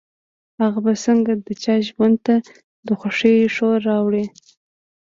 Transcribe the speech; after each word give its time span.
هغه 0.61 0.79
به 0.85 0.93
څنګه 1.05 1.31
د 1.35 1.47
چا 1.63 1.75
ژوند 1.87 2.17
ته 2.25 2.35
د 2.87 2.89
خوښيو 2.99 3.53
شور 3.55 3.77
راوړي. 3.89 4.25